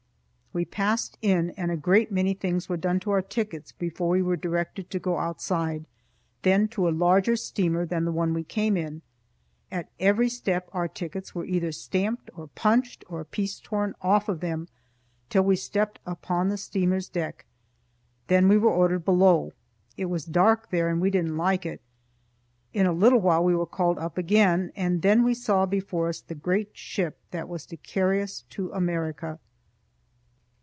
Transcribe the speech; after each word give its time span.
We 0.53 0.65
passed 0.65 1.17
in 1.21 1.51
and 1.51 1.71
a 1.71 1.77
great 1.77 2.11
many 2.11 2.33
things 2.33 2.67
were 2.67 2.75
done 2.75 2.99
to 3.01 3.11
our 3.11 3.21
tickets 3.21 3.71
before 3.71 4.09
we 4.09 4.21
were 4.21 4.35
directed 4.35 4.89
to 4.89 4.99
go 4.99 5.17
outside, 5.17 5.85
then 6.41 6.67
to 6.75 6.89
a 6.89 6.91
larger 6.91 7.37
steamer 7.37 7.85
than 7.85 8.03
the 8.03 8.11
one 8.11 8.33
we 8.33 8.43
came 8.43 8.75
in. 8.75 9.01
At 9.71 9.89
every 9.97 10.27
step 10.27 10.69
our 10.73 10.89
tickets 10.89 11.33
were 11.33 11.45
either 11.45 11.71
stamped 11.71 12.29
or 12.35 12.47
punched, 12.47 13.05
or 13.07 13.21
a 13.21 13.25
piece 13.25 13.61
torn 13.61 13.95
off 14.01 14.27
of 14.27 14.41
them, 14.41 14.67
till 15.29 15.43
we 15.43 15.55
stepped 15.55 15.99
upon 16.05 16.49
the 16.49 16.57
steamer's 16.57 17.07
deck. 17.07 17.45
Then 18.27 18.49
we 18.49 18.57
were 18.57 18.73
ordered 18.73 19.05
below. 19.05 19.53
It 19.95 20.07
was 20.07 20.25
dark 20.25 20.69
there, 20.69 20.89
and 20.89 20.99
we 20.99 21.09
didn't 21.09 21.37
like 21.37 21.65
it. 21.65 21.79
In 22.73 22.85
a 22.85 22.91
little 22.91 23.21
while 23.21 23.45
we 23.45 23.55
were 23.55 23.65
called 23.65 23.99
up 23.99 24.17
again, 24.17 24.73
and 24.75 25.01
then 25.01 25.23
we 25.23 25.33
saw 25.33 25.65
before 25.65 26.09
us 26.09 26.19
the 26.19 26.35
great 26.35 26.75
ship 26.75 27.19
that 27.31 27.47
was 27.47 27.65
to 27.67 27.77
carry 27.77 28.21
us 28.21 28.43
to 28.49 28.69
America. 28.73 29.39